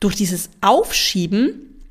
[0.00, 1.84] durch dieses Aufschieben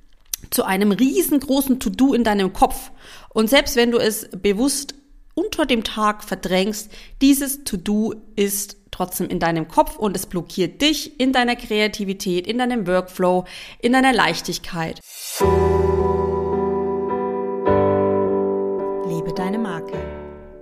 [0.49, 2.91] zu einem riesengroßen To-Do in deinem Kopf.
[3.29, 4.95] Und selbst wenn du es bewusst
[5.33, 6.91] unter dem Tag verdrängst,
[7.21, 12.57] dieses To-Do ist trotzdem in deinem Kopf und es blockiert dich in deiner Kreativität, in
[12.57, 13.45] deinem Workflow,
[13.81, 15.01] in deiner Leichtigkeit.
[19.07, 19.97] Lebe deine Marke.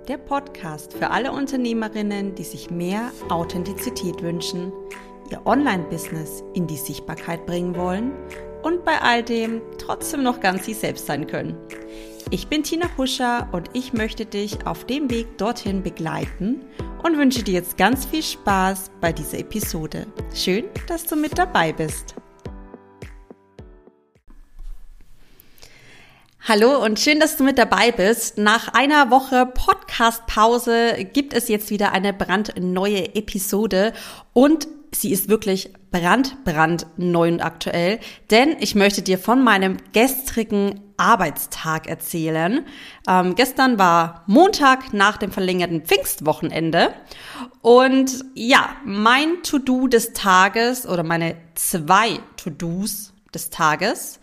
[0.08, 4.72] Der Podcast für alle Unternehmerinnen, die sich mehr Authentizität wünschen,
[5.30, 8.12] ihr Online-Business in die Sichtbarkeit bringen wollen
[8.62, 11.56] und bei all dem trotzdem noch ganz sie selbst sein können.
[12.30, 16.64] Ich bin Tina Huscher und ich möchte dich auf dem Weg dorthin begleiten
[17.02, 20.06] und wünsche dir jetzt ganz viel Spaß bei dieser Episode.
[20.34, 22.14] Schön, dass du mit dabei bist.
[26.46, 28.36] Hallo und schön, dass du mit dabei bist.
[28.36, 33.94] Nach einer Woche Podcast-Pause gibt es jetzt wieder eine brandneue Episode
[34.34, 39.76] und sie ist wirklich brand, brand neu und aktuell, denn ich möchte dir von meinem
[39.92, 42.66] gestrigen Arbeitstag erzählen.
[43.08, 46.94] Ähm, gestern war Montag nach dem verlängerten Pfingstwochenende
[47.62, 54.20] und ja, mein To-Do des Tages oder meine zwei To-Dos des Tages,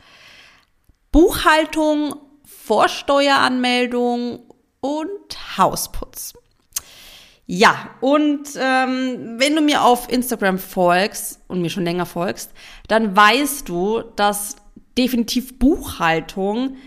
[1.12, 4.40] Buchhaltung, Vorsteueranmeldung
[4.80, 6.34] und Hausputz.
[7.54, 12.52] Ja, und ähm, wenn du mir auf Instagram folgst und mir schon länger folgst,
[12.88, 14.56] dann weißt du, dass
[14.98, 16.78] definitiv Buchhaltung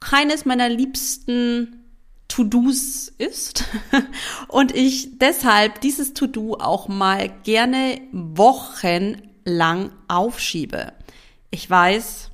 [0.00, 1.84] keines meiner liebsten
[2.26, 3.66] To-Dos ist
[4.48, 10.92] und ich deshalb dieses To-Do auch mal gerne wochenlang aufschiebe.
[11.52, 12.32] Ich weiß,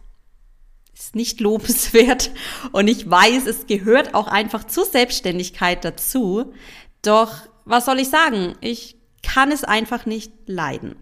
[0.95, 2.31] ist nicht lobenswert
[2.73, 6.55] und ich weiß, es gehört auch einfach zur Selbstständigkeit dazu.
[7.03, 8.55] Doch was soll ich sagen?
[8.61, 10.97] Ich kann es einfach nicht leiden.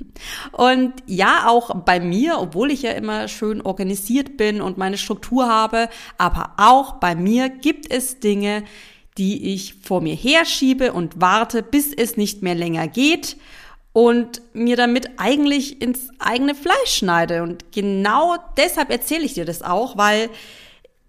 [0.52, 5.48] Und ja, auch bei mir, obwohl ich ja immer schön organisiert bin und meine Struktur
[5.48, 8.64] habe, aber auch bei mir gibt es Dinge,
[9.18, 13.36] die ich vor mir herschiebe und warte, bis es nicht mehr länger geht
[13.92, 17.42] und mir damit eigentlich ins eigene Fleisch schneide.
[17.42, 20.30] Und genau deshalb erzähle ich dir das auch, weil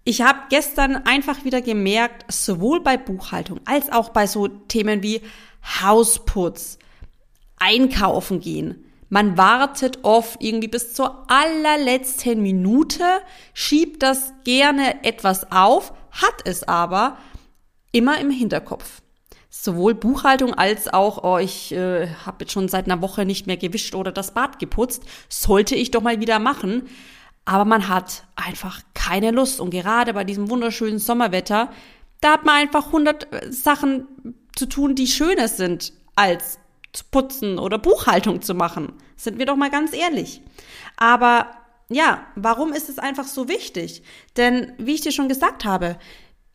[0.06, 5.20] ich habe gestern einfach wieder gemerkt, sowohl bei Buchhaltung als auch bei so Themen wie
[5.82, 6.78] Hausputz,
[7.58, 8.84] einkaufen gehen.
[9.08, 13.02] Man wartet oft irgendwie bis zur allerletzten Minute,
[13.52, 17.18] schiebt das gerne etwas auf, hat es aber
[17.90, 19.02] immer im Hinterkopf.
[19.50, 23.56] Sowohl Buchhaltung als auch, oh, ich äh, habe jetzt schon seit einer Woche nicht mehr
[23.56, 26.84] gewischt oder das Bad geputzt, sollte ich doch mal wieder machen
[27.46, 29.60] aber man hat einfach keine Lust.
[29.60, 31.70] Und gerade bei diesem wunderschönen Sommerwetter,
[32.20, 34.06] da hat man einfach 100 äh, Sachen
[34.54, 36.58] zu tun, die schöner sind, als
[36.92, 38.94] zu putzen oder Buchhaltung zu machen.
[39.16, 40.40] Sind wir doch mal ganz ehrlich.
[40.96, 41.50] Aber
[41.88, 44.02] ja, warum ist es einfach so wichtig?
[44.36, 45.98] Denn wie ich dir schon gesagt habe,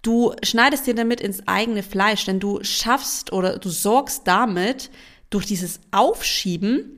[0.01, 4.89] du schneidest dir damit ins eigene Fleisch, denn du schaffst oder du sorgst damit
[5.29, 6.97] durch dieses Aufschieben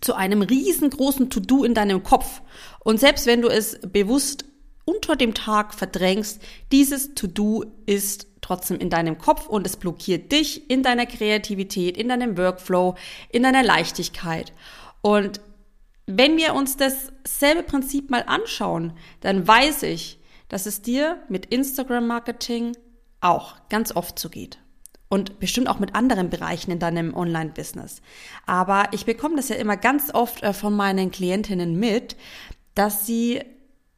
[0.00, 2.40] zu einem riesengroßen To-Do in deinem Kopf.
[2.78, 4.44] Und selbst wenn du es bewusst
[4.90, 6.42] unter dem Tag verdrängst,
[6.72, 12.08] dieses To-Do ist trotzdem in deinem Kopf und es blockiert dich in deiner Kreativität, in
[12.08, 12.96] deinem Workflow,
[13.28, 14.52] in deiner Leichtigkeit.
[15.00, 15.40] Und
[16.06, 20.18] wenn wir uns dasselbe Prinzip mal anschauen, dann weiß ich,
[20.48, 22.76] dass es dir mit Instagram-Marketing
[23.20, 24.58] auch ganz oft so geht
[25.08, 28.02] und bestimmt auch mit anderen Bereichen in deinem Online-Business.
[28.46, 32.16] Aber ich bekomme das ja immer ganz oft äh, von meinen Klientinnen mit,
[32.74, 33.42] dass sie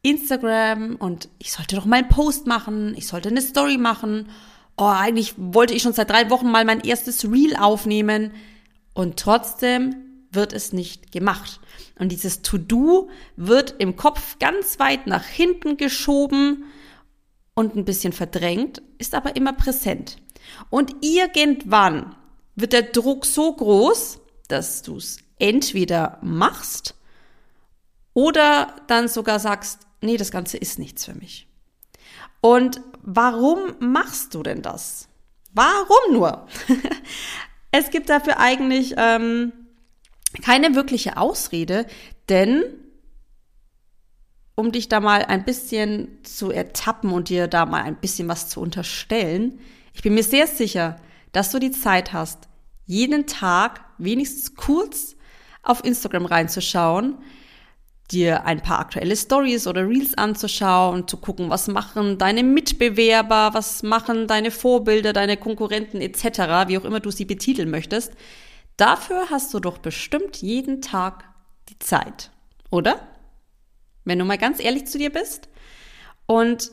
[0.02, 4.28] Instagram und ich sollte doch mal einen Post machen, ich sollte eine Story machen.
[4.76, 8.32] Oh, eigentlich wollte ich schon seit drei Wochen mal mein erstes Reel aufnehmen
[8.94, 9.94] und trotzdem
[10.32, 11.60] wird es nicht gemacht.
[11.98, 16.64] Und dieses To-Do wird im Kopf ganz weit nach hinten geschoben
[17.54, 20.16] und ein bisschen verdrängt, ist aber immer präsent.
[20.70, 22.16] Und irgendwann
[22.56, 26.94] wird der Druck so groß, dass du es entweder machst
[28.14, 31.48] oder dann sogar sagst, nee, das Ganze ist nichts für mich.
[32.40, 35.08] Und warum machst du denn das?
[35.52, 36.46] Warum nur?
[37.70, 39.52] es gibt dafür eigentlich ähm,
[40.42, 41.86] keine wirkliche Ausrede,
[42.28, 42.64] denn
[44.54, 48.48] um dich da mal ein bisschen zu ertappen und dir da mal ein bisschen was
[48.48, 49.60] zu unterstellen,
[49.94, 50.96] ich bin mir sehr sicher,
[51.32, 52.48] dass du die Zeit hast,
[52.86, 55.16] jeden Tag wenigstens kurz
[55.62, 57.18] auf Instagram reinzuschauen,
[58.12, 63.82] dir ein paar aktuelle Stories oder Reels anzuschauen, zu gucken, was machen deine Mitbewerber, was
[63.82, 68.12] machen deine Vorbilder, deine Konkurrenten etc., wie auch immer du sie betiteln möchtest.
[68.76, 71.24] Dafür hast du doch bestimmt jeden Tag
[71.68, 72.30] die Zeit.
[72.70, 73.06] Oder?
[74.04, 75.48] Wenn du mal ganz ehrlich zu dir bist.
[76.26, 76.70] Und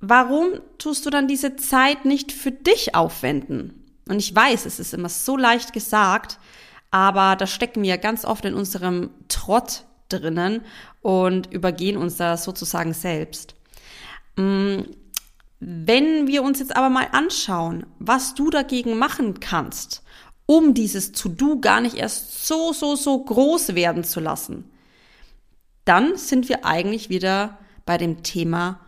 [0.00, 3.84] warum tust du dann diese Zeit nicht für dich aufwenden?
[4.08, 6.38] Und ich weiß, es ist immer so leicht gesagt,
[6.90, 10.62] aber da stecken wir ganz oft in unserem Trott drinnen
[11.00, 13.54] und übergehen uns da sozusagen selbst.
[14.36, 14.80] Mm,
[15.60, 20.02] wenn wir uns jetzt aber mal anschauen, was du dagegen machen kannst,
[20.46, 24.70] um dieses To-Do gar nicht erst so, so, so groß werden zu lassen,
[25.84, 28.80] dann sind wir eigentlich wieder bei dem Thema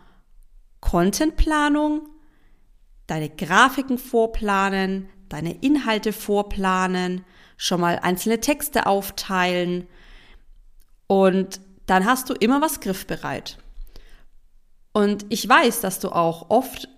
[0.81, 2.09] Contentplanung,
[3.07, 7.25] deine Grafiken vorplanen, deine Inhalte vorplanen,
[7.57, 9.87] schon mal einzelne Texte aufteilen
[11.13, 13.59] und dann hast du immer was griffbereit.
[14.95, 16.89] Und ich weiß, dass du auch oft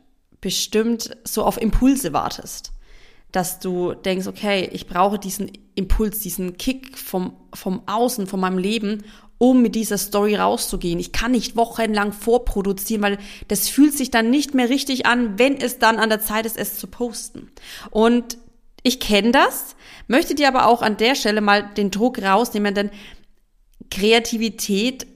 [0.41, 2.71] bestimmt so auf Impulse wartest.
[3.33, 8.59] Dass du denkst, okay, ich brauche diesen Impuls, diesen Kick vom, vom Außen, von meinem
[8.59, 9.03] Leben,
[9.39, 11.01] um mit dieser Story rauszugehen.
[11.01, 13.19] Ich kann nicht wochenlang vorproduzieren, weil
[13.49, 16.57] das fühlt sich dann nicht mehr richtig an, wenn es dann an der Zeit ist,
[16.57, 17.51] es zu posten.
[17.91, 18.39] Und
[18.85, 19.75] ich kenne das,
[20.07, 22.91] möchte dir aber auch an der Stelle mal den Druck rausnehmen, denn
[23.95, 25.07] Kreativität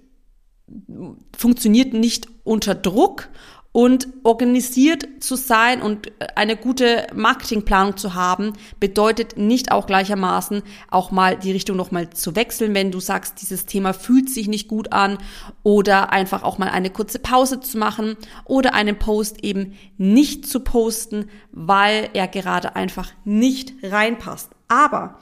[1.36, 3.28] funktioniert nicht unter Druck
[3.72, 11.10] und organisiert zu sein und eine gute Marketingplanung zu haben, bedeutet nicht auch gleichermaßen auch
[11.10, 14.92] mal die Richtung nochmal zu wechseln, wenn du sagst, dieses Thema fühlt sich nicht gut
[14.92, 15.18] an
[15.64, 20.60] oder einfach auch mal eine kurze Pause zu machen oder einen Post eben nicht zu
[20.60, 24.50] posten, weil er gerade einfach nicht reinpasst.
[24.68, 25.18] Aber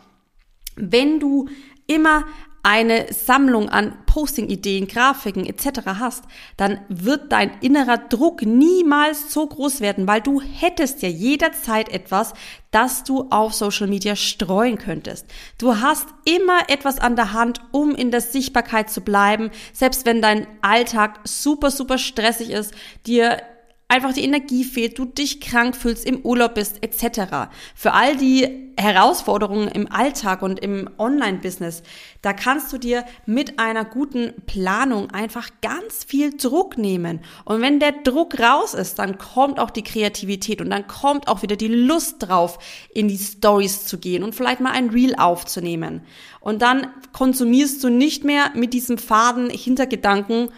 [0.77, 1.49] wenn du
[1.87, 2.25] immer
[2.67, 5.83] eine Sammlung an Posting-Ideen, Grafiken etc.
[6.01, 6.25] hast,
[6.57, 12.35] dann wird dein innerer Druck niemals so groß werden, weil du hättest ja jederzeit etwas,
[12.73, 15.27] das du auf Social Media streuen könntest.
[15.59, 20.21] Du hast immer etwas an der Hand, um in der Sichtbarkeit zu bleiben, selbst wenn
[20.21, 22.75] dein Alltag super, super stressig ist,
[23.07, 23.41] dir
[23.89, 27.49] einfach die Energie fehlt, du dich krank fühlst, im Urlaub bist, etc.
[27.75, 31.83] Für all die Herausforderungen im Alltag und im Online-Business,
[32.21, 37.21] da kannst du dir mit einer guten Planung einfach ganz viel Druck nehmen.
[37.45, 41.43] Und wenn der Druck raus ist, dann kommt auch die Kreativität und dann kommt auch
[41.43, 42.59] wieder die Lust drauf,
[42.93, 46.03] in die Stories zu gehen und vielleicht mal ein Reel aufzunehmen.
[46.41, 50.51] Und dann konsumierst du nicht mehr mit diesem faden Hintergedanken,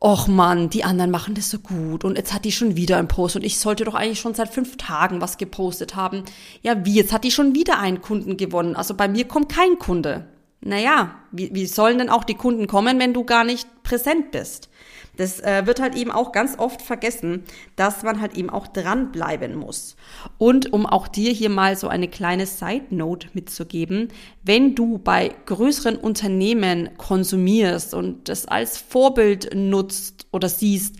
[0.00, 3.08] och Mann, die anderen machen das so gut und jetzt hat die schon wieder einen
[3.08, 6.24] Post und ich sollte doch eigentlich schon seit fünf Tagen was gepostet haben.
[6.62, 8.76] Ja, wie, jetzt hat die schon wieder einen Kunden gewonnen.
[8.76, 10.26] Also bei mir kommt kein Kunde.
[10.60, 14.68] Naja, wie, wie sollen denn auch die Kunden kommen, wenn du gar nicht präsent bist?
[15.16, 17.44] Das äh, wird halt eben auch ganz oft vergessen,
[17.76, 19.96] dass man halt eben auch dranbleiben muss.
[20.38, 24.08] Und um auch dir hier mal so eine kleine Side Note mitzugeben,
[24.42, 30.96] wenn du bei größeren Unternehmen konsumierst und das als Vorbild nutzt oder siehst,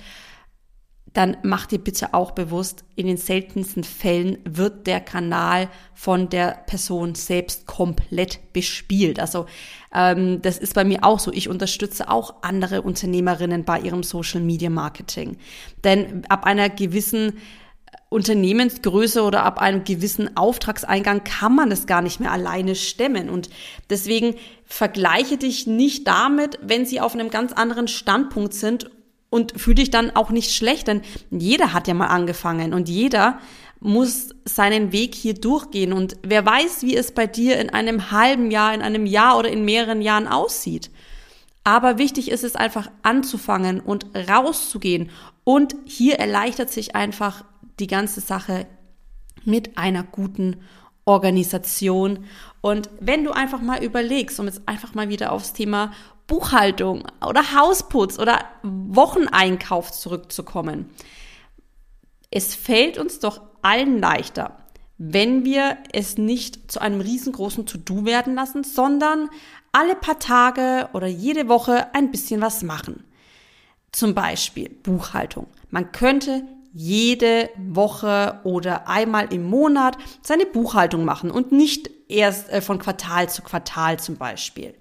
[1.15, 6.65] dann mach dir bitte auch bewusst, in den seltensten Fällen wird der Kanal von der
[6.67, 9.21] Person selbst komplett bespielt.
[9.21, 9.47] Also
[9.95, 11.33] ähm, das ist bei mir auch so.
[11.33, 15.37] Ich unterstütze auch andere Unternehmerinnen bei ihrem Social Media Marketing.
[15.85, 17.35] Denn ab einer gewissen
[18.09, 23.31] Unternehmensgröße oder ab einem gewissen Auftragseingang kann man es gar nicht mehr alleine stemmen.
[23.31, 23.51] Und
[23.89, 24.35] deswegen
[24.65, 28.91] vergleiche dich nicht damit, wenn sie auf einem ganz anderen Standpunkt sind
[29.35, 33.41] und fühl dich dann auch nicht schlecht, denn jeder hat ja mal angefangen und jeder
[33.81, 38.53] muss seinen Weg hier durchgehen und wer weiß, wie es bei dir in einem halben
[38.53, 40.89] Jahr, in einem Jahr oder in mehreren Jahren aussieht.
[41.65, 45.11] Aber wichtig ist es einfach anzufangen und rauszugehen
[45.43, 47.45] und hier erleichtert sich einfach
[47.81, 48.69] die ganze Sache
[49.45, 50.59] mit einer guten
[51.07, 52.25] Organisation.
[52.61, 55.93] Und wenn du einfach mal überlegst, um jetzt einfach mal wieder aufs Thema
[56.27, 60.91] Buchhaltung oder Hausputz oder Wocheneinkauf zurückzukommen.
[62.31, 64.57] Es fällt uns doch allen leichter,
[64.99, 69.29] wenn wir es nicht zu einem riesengroßen To-Do werden lassen, sondern
[69.73, 73.05] alle paar Tage oder jede Woche ein bisschen was machen.
[73.93, 75.47] Zum Beispiel Buchhaltung.
[75.71, 82.61] Man könnte jede Woche oder einmal im Monat seine Buchhaltung machen und nicht erst äh,
[82.61, 84.75] von Quartal zu Quartal zum Beispiel.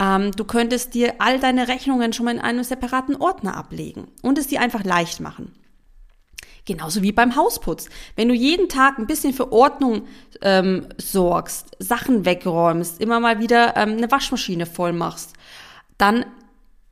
[0.00, 4.38] Ähm, du könntest dir all deine Rechnungen schon mal in einem separaten Ordner ablegen und
[4.38, 5.52] es dir einfach leicht machen.
[6.66, 7.90] Genauso wie beim Hausputz.
[8.16, 10.06] Wenn du jeden Tag ein bisschen für Ordnung
[10.40, 15.34] ähm, sorgst, Sachen wegräumst, immer mal wieder ähm, eine Waschmaschine voll machst,
[15.98, 16.24] dann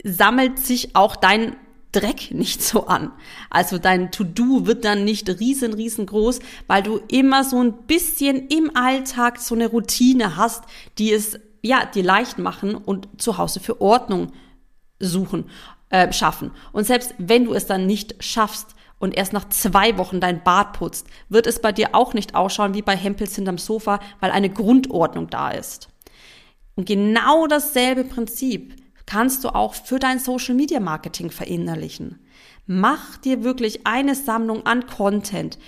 [0.05, 1.57] sammelt sich auch dein
[1.91, 3.13] Dreck nicht so an.
[3.49, 8.77] Also dein To-Do wird dann nicht riesen, riesengroß, weil du immer so ein bisschen im
[8.77, 10.65] Alltag so eine Routine hast,
[10.99, 14.33] die es ja, dir leicht machen und zu Hause für Ordnung
[14.99, 15.49] suchen,
[15.91, 16.51] äh, schaffen.
[16.73, 20.75] Und selbst wenn du es dann nicht schaffst, und erst nach zwei Wochen dein Bad
[20.75, 24.49] putzt, wird es bei dir auch nicht ausschauen wie bei Hempels hinterm Sofa, weil eine
[24.49, 25.89] Grundordnung da ist.
[26.77, 32.21] Und genau dasselbe Prinzip kannst du auch für dein Social Media Marketing verinnerlichen.
[32.67, 35.59] Mach dir wirklich eine Sammlung an Content.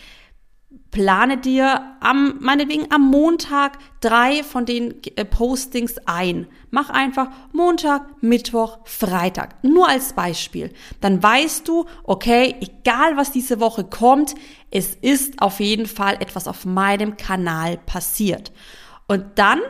[0.94, 6.46] Plane dir am, meinetwegen am Montag drei von den äh, Postings ein.
[6.70, 9.56] Mach einfach Montag, Mittwoch, Freitag.
[9.64, 10.72] Nur als Beispiel.
[11.00, 14.36] Dann weißt du, okay, egal was diese Woche kommt,
[14.70, 18.52] es ist auf jeden Fall etwas auf meinem Kanal passiert.
[19.08, 19.62] Und dann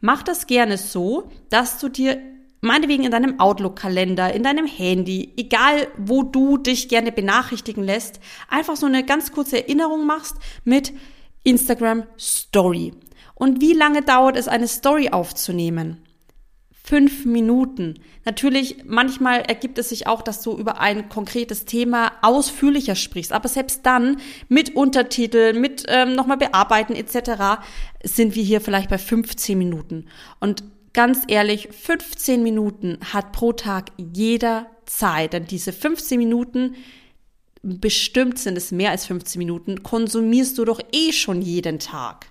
[0.00, 2.22] mach das gerne so, dass du dir
[2.60, 8.76] meinetwegen in deinem Outlook-Kalender, in deinem Handy, egal wo du dich gerne benachrichtigen lässt, einfach
[8.76, 10.92] so eine ganz kurze Erinnerung machst mit
[11.42, 12.92] Instagram Story.
[13.34, 16.02] Und wie lange dauert es, eine Story aufzunehmen?
[16.82, 18.00] Fünf Minuten.
[18.24, 23.32] Natürlich, manchmal ergibt es sich auch, dass du über ein konkretes Thema ausführlicher sprichst.
[23.32, 24.16] Aber selbst dann
[24.48, 27.62] mit Untertitel, mit ähm, nochmal bearbeiten etc.
[28.02, 30.06] sind wir hier vielleicht bei 15 Minuten.
[30.40, 35.32] Und ganz ehrlich, 15 Minuten hat pro Tag jeder Zeit.
[35.32, 36.74] Denn diese 15 Minuten,
[37.62, 42.26] bestimmt sind es mehr als 15 Minuten, konsumierst du doch eh schon jeden Tag.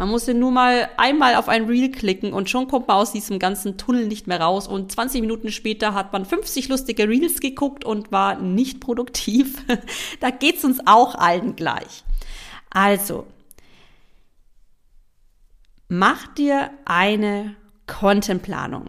[0.00, 3.12] Man muss ja nur mal einmal auf ein Reel klicken und schon kommt man aus
[3.12, 4.66] diesem ganzen Tunnel nicht mehr raus.
[4.66, 9.62] Und 20 Minuten später hat man 50 lustige Reels geguckt und war nicht produktiv.
[10.20, 12.04] da geht's uns auch allen gleich.
[12.70, 13.26] Also,
[15.88, 17.56] mach dir eine
[17.90, 18.88] Contentplanung.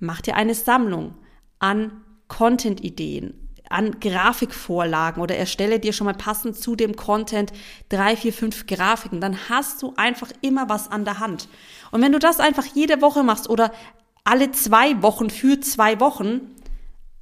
[0.00, 1.14] Mach dir eine Sammlung
[1.60, 7.52] an Content-Ideen, an Grafikvorlagen oder erstelle dir schon mal passend zu dem Content
[7.88, 9.20] drei, vier, fünf Grafiken.
[9.20, 11.48] Dann hast du einfach immer was an der Hand.
[11.92, 13.72] Und wenn du das einfach jede Woche machst oder
[14.24, 16.40] alle zwei Wochen für zwei Wochen,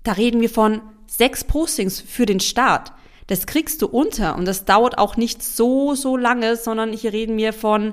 [0.02, 2.92] da reden wir von sechs Postings für den Start.
[3.26, 7.36] Das kriegst du unter und das dauert auch nicht so, so lange, sondern hier reden
[7.36, 7.92] wir von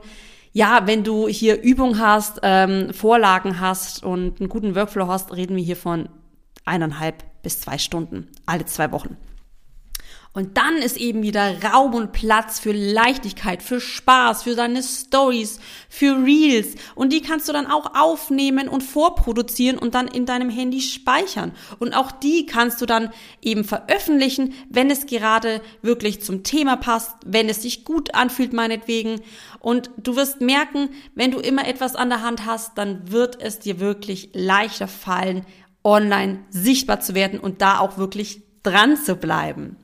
[0.58, 5.56] ja, wenn du hier Übung hast, ähm, Vorlagen hast und einen guten Workflow hast, reden
[5.56, 6.10] wir hier von
[6.66, 9.18] eineinhalb bis zwei Stunden, alle zwei Wochen.
[10.38, 15.60] Und dann ist eben wieder Raum und Platz für Leichtigkeit, für Spaß, für deine Stories,
[15.90, 16.76] für Reels.
[16.94, 21.54] Und die kannst du dann auch aufnehmen und vorproduzieren und dann in deinem Handy speichern.
[21.80, 23.10] Und auch die kannst du dann
[23.42, 29.22] eben veröffentlichen, wenn es gerade wirklich zum Thema passt, wenn es sich gut anfühlt, meinetwegen.
[29.58, 33.58] Und du wirst merken, wenn du immer etwas an der Hand hast, dann wird es
[33.58, 35.48] dir wirklich leichter fallen,
[35.84, 39.78] online sichtbar zu werden und da auch wirklich dran zu bleiben.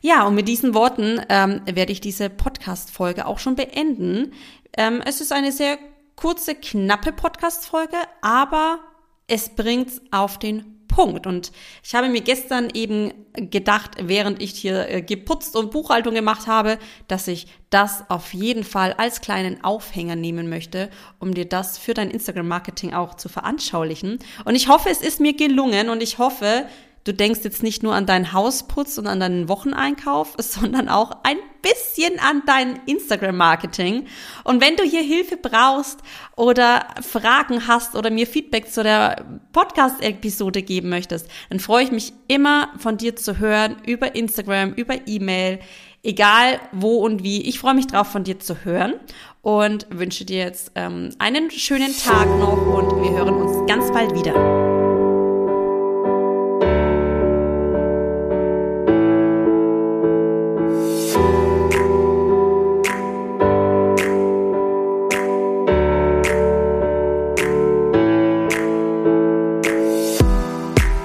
[0.00, 4.32] Ja, und mit diesen Worten ähm, werde ich diese Podcast-Folge auch schon beenden.
[4.76, 5.78] Ähm, es ist eine sehr
[6.14, 8.78] kurze, knappe Podcast-Folge, aber
[9.26, 11.26] es bringt's auf den Punkt.
[11.26, 11.52] Und
[11.84, 16.78] ich habe mir gestern eben gedacht, während ich hier äh, geputzt und Buchhaltung gemacht habe,
[17.06, 20.90] dass ich das auf jeden Fall als kleinen Aufhänger nehmen möchte,
[21.20, 24.18] um dir das für dein Instagram-Marketing auch zu veranschaulichen.
[24.44, 26.66] Und ich hoffe, es ist mir gelungen und ich hoffe,
[27.08, 31.38] Du denkst jetzt nicht nur an deinen Hausputz und an deinen Wocheneinkauf, sondern auch ein
[31.62, 34.04] bisschen an dein Instagram-Marketing.
[34.44, 36.00] Und wenn du hier Hilfe brauchst
[36.36, 39.24] oder Fragen hast oder mir Feedback zu der
[39.54, 45.06] Podcast-Episode geben möchtest, dann freue ich mich immer von dir zu hören über Instagram, über
[45.06, 45.60] E-Mail,
[46.02, 47.40] egal wo und wie.
[47.48, 48.96] Ich freue mich drauf, von dir zu hören
[49.40, 54.14] und wünsche dir jetzt ähm, einen schönen Tag noch und wir hören uns ganz bald
[54.14, 54.67] wieder.